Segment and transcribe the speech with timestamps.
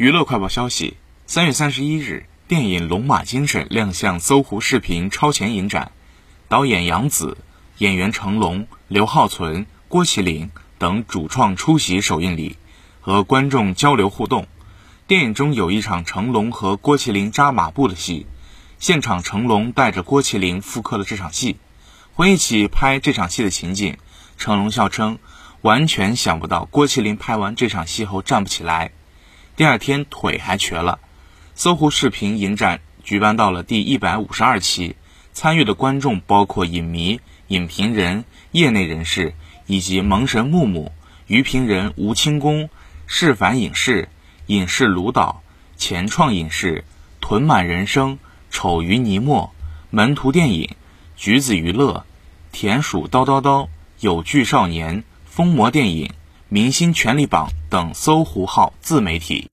[0.00, 0.96] 娱乐快报消息：
[1.26, 5.92] 三月三十一日，电影《龙马精神》亮相搜狐视频超前影展，
[6.48, 7.36] 导演杨紫、
[7.76, 12.56] 演员成龙、刘浩存、郭麒麟等主创出席首映礼，
[13.02, 14.46] 和观众交流互动。
[15.06, 18.24] 电影中有一场成龙和郭麒麟扎马步的戏，
[18.78, 21.58] 现场成龙带着郭麒麟复刻了这场戏。
[22.14, 23.98] 回忆起拍这场戏的情景，
[24.38, 25.18] 成龙笑称，
[25.60, 28.92] 完全想不到郭麒麟拍完这场戏后站不起来。
[29.60, 30.98] 第二天腿还瘸了。
[31.54, 34.96] 搜狐视频影展举办到了第一百五十二期，
[35.34, 39.34] 参与的观众包括影迷、影评人、业内人士
[39.66, 40.92] 以及萌神木木、
[41.26, 42.70] 娱评人吴清宫、
[43.06, 44.08] 释凡影视、
[44.46, 45.42] 影视卢导、
[45.76, 46.82] 前创影视、
[47.20, 48.18] 屯满人生、
[48.50, 49.52] 丑鱼泥墨、
[49.90, 50.74] 门徒电影、
[51.18, 52.06] 橘子娱乐、
[52.50, 56.10] 田鼠叨叨叨、有剧少年、疯魔电影、
[56.48, 59.49] 明星权力榜等搜狐号自媒体。